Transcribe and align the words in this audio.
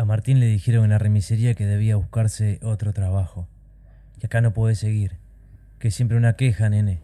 A 0.00 0.06
Martín 0.06 0.40
le 0.40 0.46
dijeron 0.46 0.84
en 0.84 0.90
la 0.92 0.98
remisería 0.98 1.52
que 1.52 1.66
debía 1.66 1.94
buscarse 1.94 2.58
otro 2.62 2.94
trabajo. 2.94 3.46
Que 4.18 4.28
acá 4.28 4.40
no 4.40 4.54
puede 4.54 4.74
seguir. 4.74 5.18
Que 5.78 5.90
siempre 5.90 6.16
una 6.16 6.36
queja, 6.36 6.70
nene. 6.70 7.02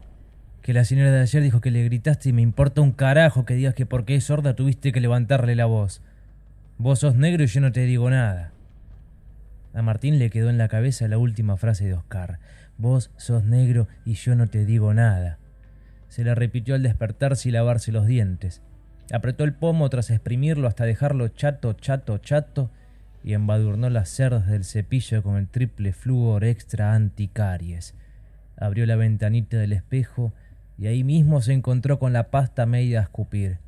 Que 0.63 0.73
la 0.73 0.87
señora 0.87 1.11
de 1.11 1.21
ayer 1.21 1.43
dijo 1.43 1.61
que 1.61 1.71
le 1.71 1.85
gritaste 1.85 2.31
y 2.31 2.33
me 2.33 2.41
importa 2.41 2.81
un 2.81 2.93
carajo 2.93 3.45
que 3.45 3.53
digas 3.53 3.75
que 3.75 3.85
porque 3.85 4.15
es 4.15 4.25
sorda 4.25 4.57
tuviste 4.57 4.93
que 4.93 5.03
levantarle 5.03 5.55
la 5.57 5.67
voz. 5.67 6.01
Vos 6.79 7.01
sos 7.01 7.17
negro 7.17 7.45
y 7.45 7.49
yo 7.49 7.61
no 7.61 7.71
te 7.71 7.85
digo 7.85 8.09
nada. 8.09 8.53
A 9.75 9.83
Martín 9.83 10.19
le 10.19 10.31
quedó 10.31 10.49
en 10.49 10.57
la 10.57 10.69
cabeza 10.69 11.07
la 11.07 11.19
última 11.19 11.59
frase 11.59 11.85
de 11.85 11.93
Oscar. 11.93 12.39
Vos 12.79 13.11
sos 13.19 13.45
negro 13.45 13.89
y 14.07 14.15
yo 14.15 14.35
no 14.37 14.47
te 14.47 14.65
digo 14.65 14.95
nada. 14.95 15.37
Se 16.09 16.25
la 16.25 16.35
repitió 16.35 16.75
al 16.75 16.83
despertarse 16.83 17.51
y 17.51 17.53
lavarse 17.53 17.93
los 17.93 18.07
dientes. 18.07 18.63
Apretó 19.13 19.45
el 19.45 19.53
pomo 19.53 19.91
tras 19.91 20.09
exprimirlo 20.09 20.67
hasta 20.67 20.87
dejarlo 20.87 21.29
chato, 21.29 21.75
chato, 21.75 22.17
chato 22.17 22.71
y 23.27 23.35
embadurnó 23.35 23.91
las 23.91 24.09
cerdas 24.09 24.47
del 24.47 24.65
cepillo 24.65 25.23
con 25.23 25.37
el 25.37 25.49
triple 25.49 25.93
flúor 25.93 26.45
extra 26.45 26.95
anticaries. 26.95 27.95
Abrió 28.57 28.87
la 28.87 28.97
ventanita 28.97 29.59
del 29.59 29.73
espejo 29.73 30.33
y 30.79 30.87
ahí 30.87 31.05
mismo 31.05 31.43
se 31.43 31.53
encontró 31.53 31.99
con 31.99 32.15
la 32.15 32.31
pasta 32.31 32.65
media 32.65 33.01
a 33.01 33.03
escupir. 33.03 33.59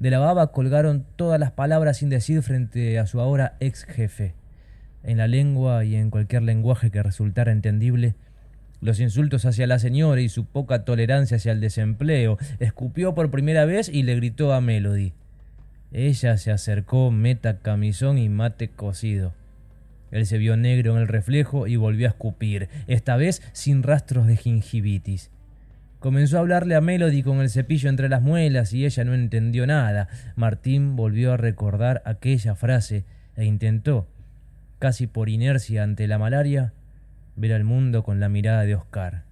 De 0.00 0.10
la 0.10 0.18
baba 0.18 0.50
colgaron 0.50 1.06
todas 1.14 1.38
las 1.38 1.52
palabras 1.52 1.98
sin 1.98 2.08
decir 2.08 2.42
frente 2.42 2.98
a 2.98 3.06
su 3.06 3.20
ahora 3.20 3.56
ex 3.60 3.84
jefe 3.84 4.34
en 5.04 5.18
la 5.18 5.28
lengua 5.28 5.84
y 5.84 5.94
en 5.94 6.10
cualquier 6.10 6.42
lenguaje 6.42 6.90
que 6.90 7.02
resultara 7.02 7.52
entendible, 7.52 8.16
los 8.80 8.98
insultos 8.98 9.44
hacia 9.44 9.68
la 9.68 9.78
señora 9.78 10.20
y 10.20 10.28
su 10.28 10.46
poca 10.46 10.84
tolerancia 10.84 11.36
hacia 11.36 11.52
el 11.52 11.60
desempleo. 11.60 12.38
Escupió 12.58 13.14
por 13.14 13.30
primera 13.30 13.64
vez 13.66 13.88
y 13.88 14.02
le 14.02 14.16
gritó 14.16 14.52
a 14.52 14.60
Melody. 14.60 15.12
Ella 15.92 16.36
se 16.36 16.52
acercó, 16.52 17.10
meta 17.10 17.58
camisón 17.58 18.18
y 18.18 18.28
mate 18.28 18.68
cocido. 18.68 19.34
Él 20.10 20.26
se 20.26 20.38
vio 20.38 20.56
negro 20.56 20.94
en 20.94 21.02
el 21.02 21.08
reflejo 21.08 21.66
y 21.66 21.76
volvió 21.76 22.06
a 22.06 22.10
escupir, 22.10 22.68
esta 22.86 23.16
vez 23.16 23.42
sin 23.52 23.82
rastros 23.82 24.26
de 24.26 24.36
gingivitis. 24.36 25.30
Comenzó 25.98 26.38
a 26.38 26.40
hablarle 26.40 26.76
a 26.76 26.80
Melody 26.80 27.22
con 27.22 27.40
el 27.40 27.50
cepillo 27.50 27.90
entre 27.90 28.08
las 28.08 28.22
muelas 28.22 28.72
y 28.72 28.86
ella 28.86 29.04
no 29.04 29.14
entendió 29.14 29.66
nada. 29.66 30.08
Martín 30.34 30.96
volvió 30.96 31.32
a 31.32 31.36
recordar 31.36 32.02
aquella 32.06 32.54
frase 32.54 33.04
e 33.36 33.44
intentó, 33.44 34.08
casi 34.78 35.06
por 35.06 35.28
inercia 35.28 35.82
ante 35.82 36.08
la 36.08 36.18
malaria, 36.18 36.72
ver 37.36 37.52
al 37.52 37.64
mundo 37.64 38.02
con 38.02 38.18
la 38.18 38.28
mirada 38.28 38.62
de 38.62 38.74
Oscar. 38.74 39.24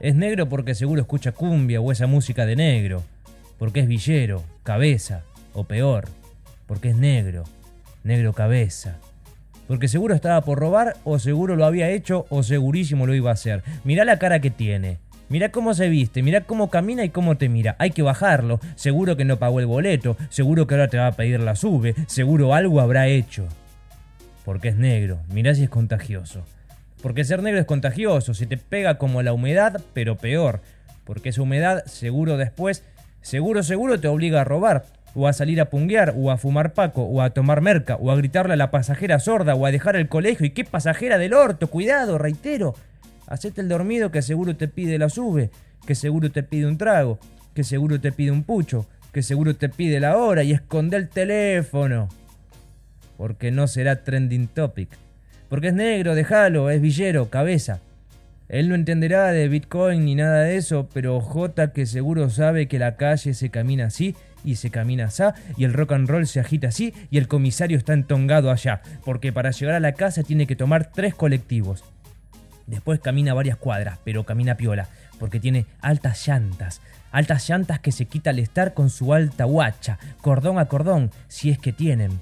Es 0.00 0.14
negro 0.14 0.48
porque 0.48 0.74
seguro 0.74 1.00
escucha 1.00 1.32
cumbia 1.32 1.80
o 1.80 1.92
esa 1.92 2.06
música 2.06 2.44
de 2.44 2.56
negro, 2.56 3.02
porque 3.62 3.78
es 3.78 3.86
villero, 3.86 4.42
cabeza, 4.64 5.22
o 5.54 5.62
peor, 5.62 6.08
porque 6.66 6.88
es 6.88 6.96
negro, 6.96 7.44
negro 8.02 8.32
cabeza. 8.32 8.96
Porque 9.68 9.86
seguro 9.86 10.16
estaba 10.16 10.40
por 10.40 10.58
robar, 10.58 10.96
o 11.04 11.20
seguro 11.20 11.54
lo 11.54 11.64
había 11.64 11.88
hecho, 11.88 12.26
o 12.28 12.42
segurísimo 12.42 13.06
lo 13.06 13.14
iba 13.14 13.30
a 13.30 13.34
hacer. 13.34 13.62
Mirá 13.84 14.04
la 14.04 14.18
cara 14.18 14.40
que 14.40 14.50
tiene. 14.50 14.98
Mirá 15.28 15.52
cómo 15.52 15.74
se 15.74 15.88
viste, 15.88 16.24
mirá 16.24 16.40
cómo 16.40 16.70
camina 16.70 17.04
y 17.04 17.10
cómo 17.10 17.36
te 17.36 17.48
mira. 17.48 17.76
Hay 17.78 17.92
que 17.92 18.02
bajarlo. 18.02 18.58
Seguro 18.74 19.16
que 19.16 19.24
no 19.24 19.38
pagó 19.38 19.60
el 19.60 19.66
boleto. 19.66 20.16
Seguro 20.28 20.66
que 20.66 20.74
ahora 20.74 20.88
te 20.88 20.98
va 20.98 21.06
a 21.06 21.12
pedir 21.12 21.38
la 21.38 21.54
sube. 21.54 21.94
Seguro 22.08 22.56
algo 22.56 22.80
habrá 22.80 23.06
hecho 23.06 23.46
porque 24.44 24.70
es 24.70 24.76
negro. 24.76 25.20
Mirá 25.32 25.54
si 25.54 25.62
es 25.62 25.70
contagioso. 25.70 26.44
Porque 27.00 27.22
ser 27.22 27.44
negro 27.44 27.60
es 27.60 27.66
contagioso, 27.66 28.34
se 28.34 28.46
te 28.46 28.56
pega 28.56 28.98
como 28.98 29.22
la 29.22 29.32
humedad, 29.32 29.80
pero 29.94 30.16
peor. 30.16 30.62
Porque 31.04 31.28
esa 31.28 31.42
humedad 31.42 31.84
seguro 31.86 32.36
después, 32.36 32.82
seguro 33.22 33.62
seguro 33.62 33.98
te 33.98 34.08
obliga 34.08 34.42
a 34.42 34.44
robar, 34.44 34.84
o 35.14 35.28
a 35.28 35.32
salir 35.32 35.60
a 35.60 35.70
punguear, 35.70 36.14
o 36.16 36.30
a 36.30 36.36
fumar 36.36 36.74
paco, 36.74 37.02
o 37.02 37.22
a 37.22 37.30
tomar 37.30 37.60
merca, 37.60 37.96
o 37.96 38.10
a 38.10 38.16
gritarle 38.16 38.54
a 38.54 38.56
la 38.56 38.70
pasajera 38.70 39.18
sorda, 39.18 39.54
o 39.54 39.66
a 39.66 39.72
dejar 39.72 39.96
el 39.96 40.08
colegio. 40.08 40.46
¿Y 40.46 40.50
qué 40.50 40.64
pasajera 40.64 41.18
del 41.18 41.34
orto? 41.34 41.68
Cuidado, 41.68 42.18
reitero. 42.18 42.74
Hacete 43.26 43.60
el 43.60 43.68
dormido 43.68 44.10
que 44.10 44.22
seguro 44.22 44.56
te 44.56 44.68
pide 44.68 44.98
la 44.98 45.08
sube, 45.08 45.50
que 45.86 45.94
seguro 45.94 46.30
te 46.30 46.42
pide 46.42 46.66
un 46.66 46.76
trago, 46.76 47.18
que 47.54 47.64
seguro 47.64 48.00
te 48.00 48.12
pide 48.12 48.30
un 48.30 48.44
pucho, 48.44 48.86
que 49.12 49.22
seguro 49.22 49.56
te 49.56 49.68
pide 49.68 50.00
la 50.00 50.16
hora 50.18 50.42
y 50.42 50.52
esconde 50.52 50.96
el 50.96 51.08
teléfono 51.08 52.08
porque 53.22 53.52
no 53.52 53.68
será 53.68 54.02
trending 54.02 54.48
topic. 54.48 54.88
Porque 55.48 55.68
es 55.68 55.74
negro, 55.74 56.16
déjalo, 56.16 56.70
es 56.70 56.80
villero, 56.80 57.30
cabeza. 57.30 57.78
Él 58.52 58.68
no 58.68 58.74
entenderá 58.74 59.32
de 59.32 59.48
Bitcoin 59.48 60.04
ni 60.04 60.14
nada 60.14 60.42
de 60.42 60.58
eso, 60.58 60.86
pero 60.92 61.18
J 61.22 61.72
que 61.72 61.86
seguro 61.86 62.28
sabe 62.28 62.68
que 62.68 62.78
la 62.78 62.96
calle 62.96 63.32
se 63.32 63.48
camina 63.48 63.86
así 63.86 64.14
y 64.44 64.56
se 64.56 64.68
camina 64.68 65.06
así, 65.06 65.22
y 65.56 65.64
el 65.64 65.72
rock 65.72 65.92
and 65.92 66.06
roll 66.06 66.26
se 66.26 66.38
agita 66.38 66.68
así, 66.68 66.92
y 67.10 67.16
el 67.16 67.28
comisario 67.28 67.78
está 67.78 67.94
entongado 67.94 68.50
allá, 68.50 68.82
porque 69.06 69.32
para 69.32 69.52
llegar 69.52 69.76
a 69.76 69.80
la 69.80 69.92
casa 69.92 70.22
tiene 70.22 70.46
que 70.46 70.54
tomar 70.54 70.92
tres 70.92 71.14
colectivos. 71.14 71.82
Después 72.66 73.00
camina 73.00 73.32
varias 73.32 73.56
cuadras, 73.56 73.98
pero 74.04 74.24
camina 74.24 74.58
piola, 74.58 74.86
porque 75.18 75.40
tiene 75.40 75.64
altas 75.80 76.28
llantas, 76.28 76.82
altas 77.10 77.48
llantas 77.48 77.80
que 77.80 77.90
se 77.90 78.04
quita 78.04 78.30
al 78.30 78.38
estar 78.38 78.74
con 78.74 78.90
su 78.90 79.14
alta 79.14 79.44
guacha, 79.44 79.98
cordón 80.20 80.58
a 80.58 80.66
cordón, 80.66 81.10
si 81.26 81.48
es 81.48 81.58
que 81.58 81.72
tienen. 81.72 82.20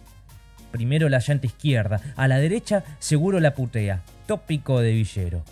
Primero 0.71 1.09
la 1.09 1.19
llanta 1.19 1.47
izquierda, 1.47 2.01
a 2.15 2.29
la 2.29 2.39
derecha 2.39 2.85
seguro 3.01 3.41
la 3.41 3.55
putea. 3.55 4.03
Tópico 4.29 4.81
de 4.81 4.93
villero. 4.93 5.43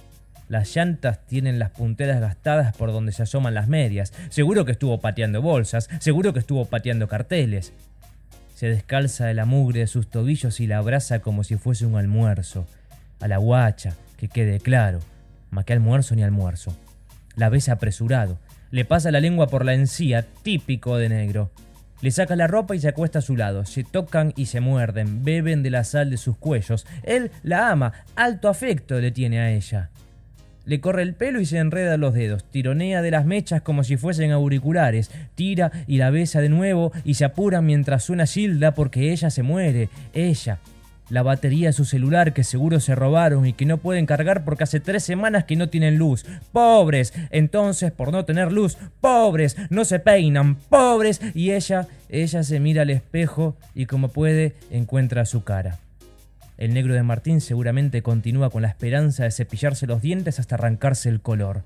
Las 0.48 0.74
llantas 0.74 1.26
tienen 1.26 1.58
las 1.58 1.70
punteras 1.70 2.20
gastadas 2.20 2.74
por 2.74 2.90
donde 2.90 3.12
se 3.12 3.22
asoman 3.22 3.54
las 3.54 3.68
medias. 3.68 4.14
Seguro 4.30 4.64
que 4.64 4.72
estuvo 4.72 4.98
pateando 5.00 5.42
bolsas, 5.42 5.90
seguro 6.00 6.32
que 6.32 6.38
estuvo 6.40 6.64
pateando 6.64 7.06
carteles. 7.06 7.74
Se 8.54 8.68
descalza 8.68 9.26
de 9.26 9.34
la 9.34 9.44
mugre 9.44 9.80
de 9.80 9.86
sus 9.86 10.08
tobillos 10.08 10.58
y 10.60 10.66
la 10.66 10.78
abraza 10.78 11.20
como 11.20 11.44
si 11.44 11.56
fuese 11.56 11.84
un 11.84 11.96
almuerzo. 11.96 12.66
A 13.20 13.28
la 13.28 13.36
guacha, 13.36 13.94
que 14.16 14.28
quede 14.28 14.58
claro. 14.58 15.00
Ma 15.50 15.64
que 15.64 15.74
almuerzo 15.74 16.14
ni 16.14 16.22
almuerzo. 16.22 16.74
La 17.36 17.50
besa 17.50 17.74
apresurado. 17.74 18.38
Le 18.70 18.84
pasa 18.84 19.10
la 19.10 19.20
lengua 19.20 19.48
por 19.48 19.64
la 19.64 19.74
encía, 19.74 20.26
típico 20.42 20.96
de 20.96 21.08
negro. 21.08 21.50
Le 22.00 22.10
saca 22.10 22.36
la 22.36 22.46
ropa 22.46 22.74
y 22.74 22.80
se 22.80 22.88
acuesta 22.88 23.18
a 23.18 23.22
su 23.22 23.36
lado. 23.36 23.66
Se 23.66 23.84
tocan 23.84 24.32
y 24.36 24.46
se 24.46 24.60
muerden, 24.60 25.24
beben 25.24 25.62
de 25.62 25.70
la 25.70 25.84
sal 25.84 26.10
de 26.10 26.16
sus 26.16 26.36
cuellos. 26.36 26.86
Él 27.02 27.30
la 27.42 27.70
ama, 27.70 27.92
alto 28.16 28.48
afecto 28.48 28.98
le 29.00 29.10
tiene 29.10 29.40
a 29.40 29.50
ella. 29.50 29.90
Le 30.68 30.82
corre 30.82 31.00
el 31.00 31.14
pelo 31.14 31.40
y 31.40 31.46
se 31.46 31.56
enreda 31.56 31.96
los 31.96 32.12
dedos, 32.12 32.44
tironea 32.44 33.00
de 33.00 33.10
las 33.10 33.24
mechas 33.24 33.62
como 33.62 33.84
si 33.84 33.96
fuesen 33.96 34.32
auriculares, 34.32 35.10
tira 35.34 35.72
y 35.86 35.96
la 35.96 36.10
besa 36.10 36.42
de 36.42 36.50
nuevo 36.50 36.92
y 37.04 37.14
se 37.14 37.24
apura 37.24 37.62
mientras 37.62 38.04
suena 38.04 38.26
Gilda 38.26 38.74
porque 38.74 39.10
ella 39.10 39.30
se 39.30 39.42
muere, 39.42 39.88
ella, 40.12 40.58
la 41.08 41.22
batería 41.22 41.68
de 41.68 41.72
su 41.72 41.86
celular 41.86 42.34
que 42.34 42.44
seguro 42.44 42.80
se 42.80 42.94
robaron 42.94 43.46
y 43.46 43.54
que 43.54 43.64
no 43.64 43.78
pueden 43.78 44.04
cargar 44.04 44.44
porque 44.44 44.64
hace 44.64 44.78
tres 44.78 45.04
semanas 45.04 45.44
que 45.44 45.56
no 45.56 45.70
tienen 45.70 45.96
luz. 45.96 46.26
Pobres. 46.52 47.14
Entonces, 47.30 47.90
por 47.90 48.12
no 48.12 48.26
tener 48.26 48.52
luz, 48.52 48.76
pobres, 49.00 49.56
no 49.70 49.86
se 49.86 50.00
peinan, 50.00 50.56
pobres. 50.56 51.22
Y 51.32 51.52
ella, 51.52 51.88
ella 52.10 52.42
se 52.42 52.60
mira 52.60 52.82
al 52.82 52.90
espejo 52.90 53.56
y 53.74 53.86
como 53.86 54.08
puede 54.08 54.54
encuentra 54.70 55.24
su 55.24 55.44
cara. 55.44 55.78
El 56.58 56.74
negro 56.74 56.94
de 56.94 57.04
Martín 57.04 57.40
seguramente 57.40 58.02
continúa 58.02 58.50
con 58.50 58.62
la 58.62 58.68
esperanza 58.68 59.22
de 59.22 59.30
cepillarse 59.30 59.86
los 59.86 60.02
dientes 60.02 60.40
hasta 60.40 60.56
arrancarse 60.56 61.08
el 61.08 61.20
color. 61.20 61.62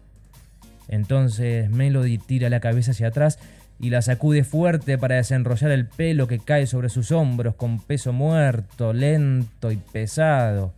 Entonces 0.87 1.71
Melody 1.71 2.19
tira 2.19 2.51
la 2.51 2.61
cabeza 2.61 2.91
hacia 2.91 3.09
atrás 3.09 3.39
y 3.81 3.89
la 3.89 4.03
sacude 4.03 4.45
fuerte 4.45 4.99
para 4.99 5.17
desenrollar 5.17 5.71
el 5.71 5.87
pelo 5.87 6.29
que 6.29 6.39
cae 6.39 6.67
sobre 6.67 6.91
sus 6.91 7.11
hombros 7.11 7.55
con 7.55 7.81
peso 7.81 8.13
muerto, 8.13 8.93
lento 8.93 9.73
y 9.73 9.77
pesado. 9.77 10.75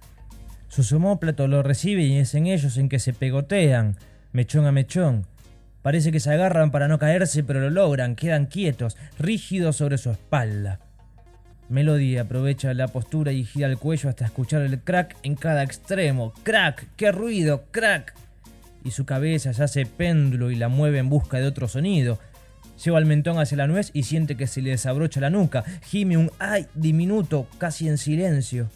Su 0.69 0.85
somóplato 0.85 1.49
lo 1.49 1.65
recibe 1.65 2.03
y 2.03 2.17
es 2.17 2.35
en 2.37 2.47
ellos 2.47 2.79
en 2.79 2.89
que 2.89 3.01
se 3.01 3.13
pegotean, 3.13 3.97
mechón 4.33 4.67
a 4.67 4.73
mechón. 4.73 5.27
Parece 5.83 6.13
que 6.13 6.21
se 6.21 6.33
agarran 6.33 6.71
para 6.71 6.87
no 6.87 6.99
caerse, 7.01 7.43
pero 7.43 7.61
lo 7.61 7.71
logran, 7.71 8.15
quedan 8.15 8.47
quietos, 8.47 8.97
rígidos 9.19 9.77
sobre 9.77 9.99
su 9.99 10.11
espalda. 10.11 10.81
Melody 11.69 12.19
aprovecha 12.19 12.75
la 12.75 12.89
postura 12.89 13.33
y 13.33 13.45
gira 13.45 13.69
el 13.69 13.79
cuello 13.79 14.09
hasta 14.09 14.27
escuchar 14.27 14.63
el 14.63 14.81
crack 14.81 15.17
en 15.23 15.35
cada 15.35 15.63
extremo. 15.63 16.33
¡Crack! 16.43 16.89
¡Qué 16.97 17.11
ruido! 17.11 17.65
¡Crack! 17.71 18.15
Y 18.85 18.91
su 18.91 19.07
cabeza 19.07 19.55
se 19.55 19.63
hace 19.63 19.87
péndulo 19.87 20.51
y 20.51 20.57
la 20.57 20.69
mueve 20.69 20.99
en 20.99 21.09
busca 21.09 21.39
de 21.39 21.47
otro 21.47 21.69
sonido. 21.69 22.19
Lleva 22.85 22.99
el 22.99 23.07
mentón 23.07 23.39
hacia 23.39 23.57
la 23.57 23.67
nuez 23.67 23.91
y 23.95 24.03
siente 24.03 24.37
que 24.37 24.47
se 24.47 24.61
le 24.61 24.71
desabrocha 24.71 25.21
la 25.21 25.31
nuca. 25.31 25.65
Gime 25.85 26.19
un 26.19 26.31
ay 26.39 26.67
diminuto, 26.75 27.47
casi 27.57 27.89
en 27.89 27.97
silencio, 27.97 28.69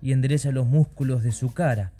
y 0.00 0.12
endereza 0.12 0.52
los 0.52 0.66
músculos 0.66 1.22
de 1.22 1.32
su 1.32 1.52
cara. 1.52 1.92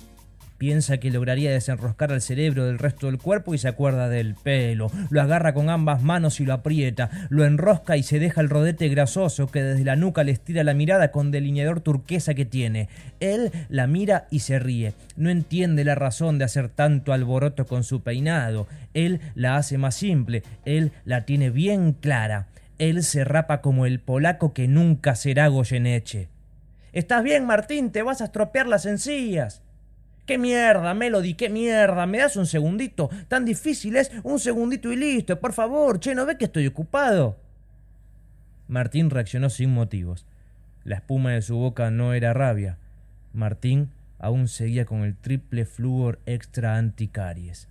Piensa 0.63 0.99
que 0.99 1.11
lograría 1.11 1.51
desenroscar 1.51 2.13
al 2.13 2.23
cerebro 2.23 2.65
del 2.67 2.79
resto 2.79 3.07
del 3.07 3.19
cuerpo 3.19 3.53
y 3.53 3.59
se 3.59 3.67
acuerda 3.67 4.09
del 4.09 4.37
pelo. 4.37 4.93
Lo 5.11 5.21
agarra 5.21 5.55
con 5.55 5.69
ambas 5.69 6.05
manos 6.05 6.39
y 6.39 6.45
lo 6.45 6.53
aprieta. 6.53 7.11
Lo 7.31 7.45
enrosca 7.45 7.97
y 7.97 8.05
se 8.05 8.21
deja 8.21 8.41
el 8.41 8.49
rodete 8.49 8.89
grasoso 8.89 9.49
que 9.49 9.61
desde 9.61 9.85
la 9.85 9.97
nuca 9.97 10.23
le 10.23 10.31
estira 10.31 10.63
la 10.63 10.73
mirada 10.73 11.11
con 11.11 11.33
delineador 11.33 11.81
turquesa 11.81 12.35
que 12.35 12.45
tiene. 12.45 12.89
Él 13.19 13.51
la 13.71 13.89
mira 13.89 14.29
y 14.31 14.39
se 14.39 14.61
ríe. 14.61 14.95
No 15.17 15.31
entiende 15.31 15.83
la 15.83 15.97
razón 15.97 16.39
de 16.39 16.45
hacer 16.45 16.69
tanto 16.69 17.13
alboroto 17.13 17.67
con 17.67 17.83
su 17.83 18.05
peinado. 18.05 18.69
Él 18.95 19.19
la 19.35 19.57
hace 19.57 19.79
más 19.79 19.97
simple. 19.97 20.45
Él 20.65 20.93
la 21.05 21.23
tiene 21.23 21.51
bien 21.51 21.93
clara. 21.93 22.47
Él 22.79 23.03
se 23.03 23.25
rapa 23.25 23.63
como 23.63 23.85
el 23.85 23.99
polaco 23.99 24.55
que 24.55 24.69
nunca 24.69 25.17
será 25.17 25.49
Goyeneche. 25.49 26.29
¿Estás 26.93 27.25
bien, 27.25 27.47
Martín? 27.47 27.91
Te 27.91 28.03
vas 28.03 28.21
a 28.21 28.27
estropear 28.27 28.69
las 28.69 28.87
encías. 28.87 29.61
¡Qué 30.27 30.39
mierda, 30.39 30.95
Melody! 30.95 31.35
¡Qué 31.35 31.49
mierda! 31.49 32.07
¿Me 32.07 32.19
das 32.19 32.37
un 32.37 32.47
segundito? 32.47 33.11
Tan 33.29 33.45
difícil 33.45 33.97
es 33.97 34.13
un 34.23 34.39
segundito 34.39 34.93
y 34.93 34.97
listo. 34.97 35.41
Por 35.41 35.53
favor, 35.53 35.99
che, 35.99 36.15
¿no 36.15 36.25
ve 36.27 36.39
que 36.39 36.45
estoy 36.45 36.67
ocupado? 36.67 37.37
Martín 38.69 39.11
reaccionó 39.11 39.51
sin 39.51 39.71
motivos. 39.71 40.25
La 40.85 40.97
espuma 40.97 41.33
de 41.33 41.43
su 41.43 41.57
boca 41.57 41.91
no 41.91 42.15
era 42.15 42.33
rabia. 42.33 42.79
Martín 43.33 43.91
aún 44.19 44.47
seguía 44.47 44.85
con 44.85 45.03
el 45.03 45.17
triple 45.17 45.65
flúor 45.65 46.21
extra 46.27 46.77
anticaries. 46.77 47.69